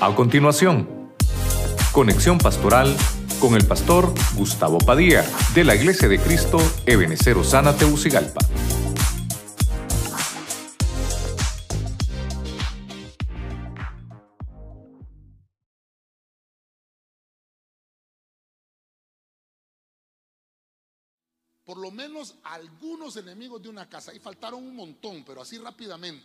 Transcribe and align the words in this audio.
A 0.00 0.14
continuación, 0.14 1.12
conexión 1.90 2.38
pastoral 2.38 2.96
con 3.40 3.56
el 3.56 3.66
pastor 3.66 4.14
Gustavo 4.36 4.78
Padilla 4.78 5.24
de 5.56 5.64
la 5.64 5.74
Iglesia 5.74 6.06
de 6.06 6.20
Cristo 6.20 6.58
Ebenecer 6.86 7.36
Osana 7.36 7.76
Teucigalpa. 7.76 8.40
por 21.64 21.76
lo 21.76 21.90
menos 21.90 22.36
algunos 22.44 23.16
enemigos 23.18 23.62
de 23.62 23.68
una 23.68 23.90
casa. 23.90 24.14
Y 24.14 24.20
faltaron 24.20 24.64
un 24.64 24.74
montón, 24.74 25.22
pero 25.26 25.42
así 25.42 25.58
rápidamente. 25.58 26.24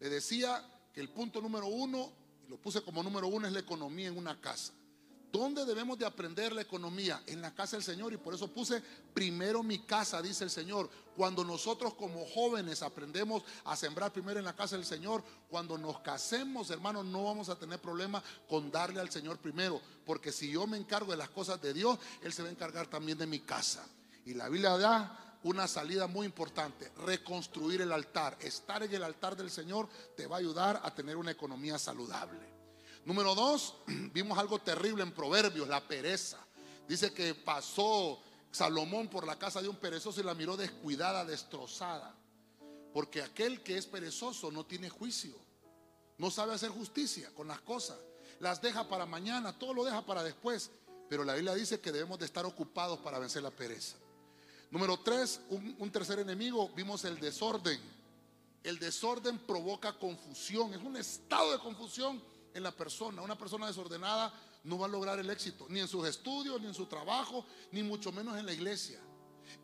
Le 0.00 0.10
decía 0.10 0.62
que 0.92 1.00
el 1.00 1.08
punto 1.08 1.40
número 1.40 1.66
uno, 1.66 2.12
lo 2.50 2.56
puse 2.56 2.82
como 2.82 3.00
número 3.02 3.28
uno, 3.28 3.46
es 3.46 3.52
la 3.52 3.60
economía 3.60 4.08
en 4.08 4.18
una 4.18 4.40
casa. 4.40 4.72
¿Dónde 5.30 5.64
debemos 5.64 5.96
de 5.96 6.04
aprender 6.04 6.52
la 6.52 6.62
economía? 6.62 7.22
En 7.26 7.40
la 7.40 7.54
casa 7.54 7.76
del 7.76 7.84
Señor. 7.84 8.12
Y 8.12 8.16
por 8.16 8.34
eso 8.34 8.48
puse 8.48 8.82
primero 9.14 9.62
mi 9.62 9.78
casa, 9.78 10.20
dice 10.20 10.42
el 10.42 10.50
Señor. 10.50 10.90
Cuando 11.16 11.44
nosotros 11.44 11.94
como 11.94 12.26
jóvenes 12.26 12.82
aprendemos 12.82 13.44
a 13.64 13.76
sembrar 13.76 14.12
primero 14.12 14.40
en 14.40 14.44
la 14.44 14.56
casa 14.56 14.74
del 14.74 14.84
Señor, 14.84 15.22
cuando 15.48 15.78
nos 15.78 16.00
casemos, 16.00 16.70
hermanos, 16.70 17.04
no 17.04 17.22
vamos 17.22 17.48
a 17.48 17.54
tener 17.54 17.78
problema 17.78 18.20
con 18.48 18.72
darle 18.72 19.00
al 19.00 19.10
Señor 19.10 19.38
primero. 19.38 19.80
Porque 20.04 20.32
si 20.32 20.50
yo 20.50 20.66
me 20.66 20.76
encargo 20.76 21.12
de 21.12 21.18
las 21.18 21.30
cosas 21.30 21.62
de 21.62 21.72
Dios, 21.72 21.96
Él 22.22 22.32
se 22.32 22.42
va 22.42 22.48
a 22.48 22.52
encargar 22.52 22.88
también 22.88 23.16
de 23.16 23.28
mi 23.28 23.38
casa. 23.38 23.86
Y 24.26 24.34
la 24.34 24.48
Biblia 24.48 24.76
da 24.76 25.29
una 25.42 25.66
salida 25.66 26.06
muy 26.06 26.26
importante, 26.26 26.90
reconstruir 27.04 27.80
el 27.80 27.92
altar. 27.92 28.36
Estar 28.40 28.82
en 28.82 28.94
el 28.94 29.02
altar 29.02 29.36
del 29.36 29.50
Señor 29.50 29.88
te 30.16 30.26
va 30.26 30.36
a 30.36 30.38
ayudar 30.40 30.80
a 30.82 30.94
tener 30.94 31.16
una 31.16 31.30
economía 31.30 31.78
saludable. 31.78 32.38
Número 33.04 33.34
dos, 33.34 33.76
vimos 34.12 34.38
algo 34.38 34.58
terrible 34.58 35.02
en 35.02 35.12
Proverbios, 35.12 35.68
la 35.68 35.86
pereza. 35.86 36.38
Dice 36.86 37.12
que 37.12 37.34
pasó 37.34 38.20
Salomón 38.50 39.08
por 39.08 39.26
la 39.26 39.38
casa 39.38 39.62
de 39.62 39.68
un 39.68 39.76
perezoso 39.76 40.20
y 40.20 40.24
la 40.24 40.34
miró 40.34 40.56
descuidada, 40.56 41.24
destrozada. 41.24 42.14
Porque 42.92 43.22
aquel 43.22 43.62
que 43.62 43.78
es 43.78 43.86
perezoso 43.86 44.50
no 44.50 44.66
tiene 44.66 44.90
juicio, 44.90 45.36
no 46.18 46.30
sabe 46.30 46.54
hacer 46.54 46.70
justicia 46.70 47.30
con 47.34 47.46
las 47.46 47.60
cosas, 47.60 47.96
las 48.40 48.60
deja 48.60 48.88
para 48.88 49.06
mañana, 49.06 49.56
todo 49.56 49.72
lo 49.72 49.84
deja 49.84 50.04
para 50.04 50.24
después. 50.24 50.70
Pero 51.08 51.24
la 51.24 51.34
Biblia 51.34 51.54
dice 51.54 51.80
que 51.80 51.92
debemos 51.92 52.18
de 52.18 52.26
estar 52.26 52.44
ocupados 52.44 52.98
para 52.98 53.18
vencer 53.18 53.42
la 53.42 53.50
pereza. 53.50 53.96
Número 54.70 55.00
tres, 55.00 55.40
un, 55.48 55.90
tercer 55.90 56.20
enemigo, 56.20 56.70
vimos 56.76 57.04
el 57.04 57.18
desorden. 57.18 57.80
El 58.62 58.78
desorden 58.78 59.38
provoca 59.38 59.98
confusión, 59.98 60.72
es 60.72 60.80
un 60.80 60.96
estado 60.96 61.52
de 61.52 61.58
confusión 61.58 62.22
en 62.54 62.62
la 62.62 62.70
persona. 62.70 63.22
Una 63.22 63.36
persona 63.36 63.66
desordenada 63.66 64.32
no 64.64 64.78
va 64.78 64.86
a 64.86 64.88
lograr 64.88 65.18
el 65.18 65.28
éxito, 65.28 65.66
ni 65.68 65.80
en 65.80 65.88
sus 65.88 66.06
estudios, 66.06 66.60
ni 66.60 66.68
en 66.68 66.74
su 66.74 66.86
trabajo, 66.86 67.44
ni 67.72 67.82
mucho 67.82 68.12
menos 68.12 68.38
en 68.38 68.46
la 68.46 68.52
iglesia. 68.52 69.00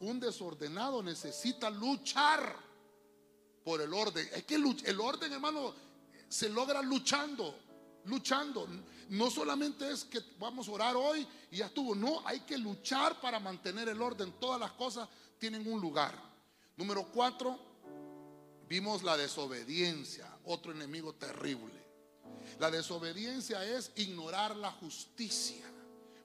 Un 0.01 0.19
desordenado 0.19 1.03
necesita 1.03 1.71
luchar 1.71 2.57
por 3.63 3.81
el 3.81 3.93
orden. 3.93 4.29
Es 4.35 4.45
que 4.45 4.57
el 4.57 5.01
orden, 5.01 5.33
hermano, 5.33 5.75
se 6.29 6.49
logra 6.49 6.83
luchando, 6.83 7.57
luchando. 8.07 8.67
No 9.11 9.31
solamente 9.31 9.91
es 9.91 10.05
que 10.05 10.21
vamos 10.39 10.69
a 10.69 10.73
orar 10.73 10.97
hoy 10.97 11.27
y 11.51 11.59
ya 11.59 11.67
estuvo, 11.67 11.95
no, 11.95 12.27
hay 12.27 12.41
que 12.41 12.59
luchar 12.59 13.21
para 13.21 13.39
mantener 13.39 13.89
el 13.89 14.01
orden. 14.01 14.33
Todas 14.41 14.59
las 14.59 14.73
cosas 14.73 15.09
tienen 15.39 15.71
un 15.71 15.81
lugar. 15.81 16.15
Número 16.77 17.07
cuatro, 17.13 17.59
vimos 18.69 19.03
la 19.03 19.17
desobediencia, 19.17 20.27
otro 20.45 20.73
enemigo 20.73 21.15
terrible. 21.15 21.87
La 22.59 22.71
desobediencia 22.71 23.65
es 23.65 23.93
ignorar 23.97 24.57
la 24.57 24.73
justicia. 24.73 25.65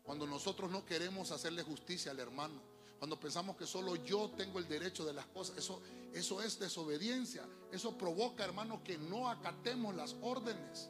Cuando 0.03 0.25
nosotros 0.25 0.71
no 0.71 0.85
queremos 0.85 1.31
hacerle 1.31 1.63
justicia 1.63 2.11
al 2.11 2.19
hermano, 2.19 2.61
cuando 3.01 3.19
pensamos 3.19 3.55
que 3.57 3.65
solo 3.65 3.95
yo 3.95 4.29
tengo 4.37 4.59
el 4.59 4.67
derecho 4.67 5.05
de 5.05 5.13
las 5.13 5.25
cosas, 5.27 5.57
eso, 5.57 5.81
eso 6.13 6.41
es 6.41 6.59
desobediencia. 6.59 7.43
Eso 7.71 7.97
provoca, 7.97 8.43
hermano, 8.43 8.83
que 8.83 8.97
no 8.97 9.29
acatemos 9.29 9.95
las 9.95 10.15
órdenes. 10.21 10.89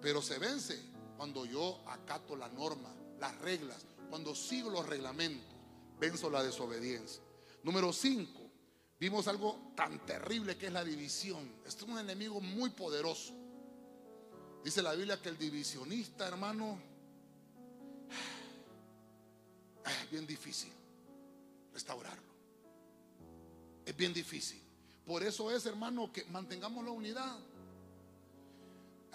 Pero 0.00 0.22
se 0.22 0.38
vence 0.38 0.80
cuando 1.16 1.44
yo 1.46 1.80
acato 1.86 2.36
la 2.36 2.48
norma, 2.48 2.94
las 3.18 3.36
reglas, 3.38 3.84
cuando 4.10 4.34
sigo 4.34 4.70
los 4.70 4.86
reglamentos, 4.86 5.54
venzo 5.98 6.30
la 6.30 6.42
desobediencia. 6.42 7.22
Número 7.62 7.92
5, 7.92 8.40
vimos 9.00 9.26
algo 9.28 9.72
tan 9.74 10.04
terrible 10.06 10.56
que 10.56 10.66
es 10.66 10.72
la 10.72 10.84
división. 10.84 11.50
Este 11.66 11.84
es 11.84 11.90
un 11.90 11.98
enemigo 11.98 12.40
muy 12.40 12.70
poderoso. 12.70 13.34
Dice 14.62 14.82
la 14.82 14.94
Biblia 14.94 15.20
que 15.20 15.28
el 15.28 15.38
divisionista, 15.38 16.28
hermano, 16.28 16.78
es 20.04 20.10
bien 20.10 20.26
difícil 20.26 20.72
restaurarlo. 21.72 22.34
Es 23.84 23.96
bien 23.96 24.12
difícil. 24.12 24.60
Por 25.04 25.22
eso 25.22 25.50
es, 25.50 25.66
hermano, 25.66 26.10
que 26.12 26.24
mantengamos 26.24 26.84
la 26.84 26.90
unidad. 26.90 27.38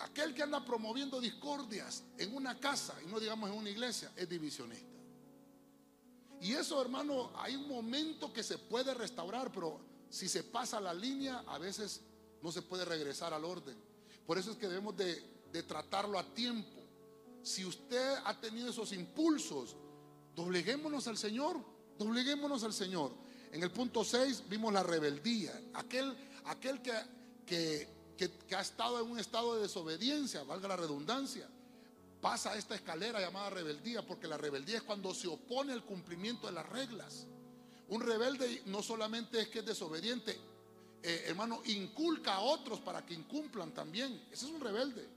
Aquel 0.03 0.33
que 0.33 0.41
anda 0.41 0.63
promoviendo 0.65 1.21
discordias 1.21 2.03
en 2.17 2.35
una 2.35 2.59
casa 2.59 2.95
y 3.05 3.07
no 3.07 3.19
digamos 3.19 3.49
en 3.49 3.55
una 3.55 3.69
iglesia 3.69 4.11
es 4.15 4.27
divisionista. 4.27 4.87
Y 6.41 6.53
eso, 6.53 6.81
hermano, 6.81 7.31
hay 7.35 7.55
un 7.55 7.67
momento 7.67 8.33
que 8.33 8.41
se 8.41 8.57
puede 8.57 8.95
restaurar, 8.95 9.51
pero 9.51 9.79
si 10.09 10.27
se 10.27 10.43
pasa 10.43 10.81
la 10.81 10.93
línea, 10.93 11.43
a 11.47 11.59
veces 11.59 12.01
no 12.41 12.51
se 12.51 12.63
puede 12.63 12.83
regresar 12.83 13.31
al 13.31 13.45
orden. 13.45 13.77
Por 14.25 14.39
eso 14.39 14.51
es 14.51 14.57
que 14.57 14.67
debemos 14.67 14.97
de, 14.97 15.21
tratarlo 15.67 16.17
a 16.17 16.23
tiempo. 16.33 16.81
Si 17.43 17.63
usted 17.63 18.15
ha 18.25 18.39
tenido 18.39 18.69
esos 18.69 18.91
impulsos, 18.93 19.75
dobleguémonos 20.35 21.07
al 21.07 21.17
Señor, 21.17 21.63
dobleguémonos 21.99 22.63
al 22.63 22.73
Señor. 22.73 23.13
En 23.51 23.61
el 23.61 23.69
punto 23.69 24.03
6 24.03 24.45
vimos 24.49 24.73
la 24.73 24.81
rebeldía. 24.81 25.61
Aquel, 25.75 26.15
aquel 26.45 26.81
que, 26.81 26.93
que 27.45 28.00
que, 28.51 28.57
ha 28.57 28.61
estado 28.61 28.99
en 28.99 29.09
un 29.09 29.17
estado 29.17 29.55
de 29.55 29.61
desobediencia, 29.61 30.43
valga 30.43 30.67
la 30.67 30.75
redundancia, 30.75 31.47
pasa 32.19 32.57
esta 32.57 32.75
escalera 32.75 33.21
llamada 33.21 33.49
rebeldía, 33.49 34.05
porque 34.05 34.27
la 34.27 34.35
rebeldía 34.37 34.75
es 34.75 34.83
cuando 34.83 35.13
se 35.13 35.29
opone 35.29 35.71
al 35.71 35.85
cumplimiento 35.85 36.47
de 36.47 36.53
las 36.53 36.67
reglas. 36.67 37.27
Un 37.87 38.01
rebelde 38.01 38.61
no 38.65 38.83
solamente 38.83 39.39
es 39.39 39.47
que 39.47 39.59
es 39.59 39.65
desobediente, 39.65 40.37
eh, 41.01 41.23
hermano, 41.27 41.61
inculca 41.63 42.35
a 42.35 42.39
otros 42.41 42.81
para 42.81 43.05
que 43.05 43.13
incumplan 43.13 43.73
también. 43.73 44.21
Ese 44.29 44.47
es 44.47 44.51
un 44.51 44.59
rebelde. 44.59 45.07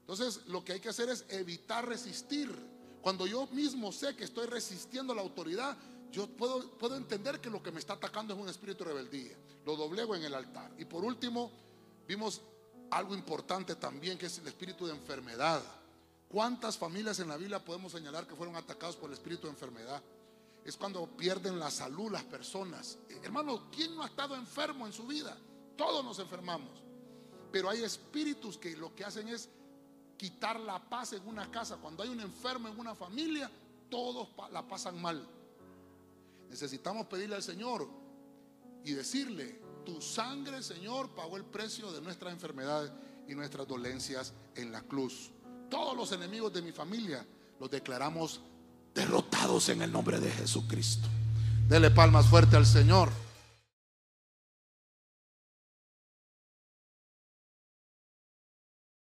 Entonces, 0.00 0.46
lo 0.46 0.64
que 0.64 0.72
hay 0.72 0.80
que 0.80 0.88
hacer 0.88 1.10
es 1.10 1.26
evitar 1.28 1.86
resistir. 1.86 2.50
Cuando 3.02 3.26
yo 3.26 3.46
mismo 3.48 3.92
sé 3.92 4.16
que 4.16 4.24
estoy 4.24 4.46
resistiendo 4.46 5.14
la 5.14 5.20
autoridad, 5.20 5.76
yo 6.10 6.26
puedo, 6.28 6.66
puedo 6.78 6.96
entender 6.96 7.42
que 7.42 7.50
lo 7.50 7.62
que 7.62 7.72
me 7.72 7.78
está 7.78 7.92
atacando 7.92 8.32
es 8.32 8.40
un 8.40 8.48
espíritu 8.48 8.84
de 8.84 8.90
rebeldía. 8.94 9.36
Lo 9.66 9.76
doblego 9.76 10.16
en 10.16 10.24
el 10.24 10.34
altar. 10.34 10.72
Y 10.78 10.86
por 10.86 11.04
último, 11.04 11.52
Vimos 12.06 12.42
algo 12.90 13.14
importante 13.14 13.76
también 13.76 14.18
que 14.18 14.26
es 14.26 14.38
el 14.38 14.46
espíritu 14.46 14.86
de 14.86 14.92
enfermedad. 14.92 15.62
¿Cuántas 16.28 16.76
familias 16.76 17.18
en 17.20 17.28
la 17.28 17.36
Biblia 17.36 17.64
podemos 17.64 17.92
señalar 17.92 18.26
que 18.26 18.34
fueron 18.34 18.56
atacados 18.56 18.96
por 18.96 19.08
el 19.08 19.14
espíritu 19.14 19.46
de 19.46 19.52
enfermedad? 19.52 20.02
Es 20.64 20.76
cuando 20.76 21.06
pierden 21.06 21.58
la 21.58 21.70
salud 21.70 22.10
las 22.10 22.24
personas. 22.24 22.98
Hermano, 23.22 23.70
¿quién 23.70 23.94
no 23.94 24.02
ha 24.02 24.06
estado 24.06 24.34
enfermo 24.34 24.86
en 24.86 24.92
su 24.92 25.06
vida? 25.06 25.36
Todos 25.76 26.04
nos 26.04 26.18
enfermamos. 26.18 26.82
Pero 27.52 27.68
hay 27.68 27.84
espíritus 27.84 28.58
que 28.58 28.76
lo 28.76 28.94
que 28.94 29.04
hacen 29.04 29.28
es 29.28 29.48
quitar 30.16 30.58
la 30.58 30.88
paz 30.88 31.12
en 31.12 31.26
una 31.26 31.50
casa. 31.50 31.76
Cuando 31.76 32.02
hay 32.02 32.08
un 32.08 32.20
enfermo 32.20 32.68
en 32.68 32.78
una 32.78 32.94
familia, 32.94 33.50
todos 33.90 34.28
la 34.50 34.66
pasan 34.66 35.00
mal. 35.00 35.24
Necesitamos 36.48 37.06
pedirle 37.06 37.36
al 37.36 37.42
Señor 37.42 37.88
y 38.84 38.92
decirle, 38.92 39.60
tu 39.84 40.00
sangre, 40.00 40.62
Señor, 40.62 41.10
pagó 41.14 41.36
el 41.36 41.44
precio 41.44 41.92
de 41.92 42.00
nuestras 42.00 42.32
enfermedades 42.32 42.92
y 43.28 43.34
nuestras 43.34 43.66
dolencias 43.66 44.32
en 44.54 44.72
la 44.72 44.82
cruz. 44.82 45.30
Todos 45.70 45.96
los 45.96 46.12
enemigos 46.12 46.52
de 46.52 46.62
mi 46.62 46.72
familia 46.72 47.26
los 47.60 47.70
declaramos 47.70 48.40
derrotados 48.94 49.68
en 49.68 49.82
el 49.82 49.92
nombre 49.92 50.20
de 50.20 50.30
Jesucristo. 50.30 51.08
Dele 51.68 51.90
palmas 51.90 52.26
fuerte 52.26 52.56
al 52.56 52.66
Señor. 52.66 53.10